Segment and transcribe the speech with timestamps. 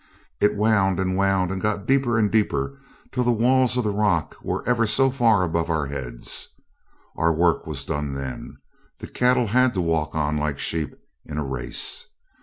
[0.39, 4.67] It wound and wound and got deeper and deeper till the walls of rock were
[4.67, 6.47] ever so far above our heads.
[7.15, 8.57] Our work was done then;
[8.97, 12.07] the cattle had to walk on like sheep in a race.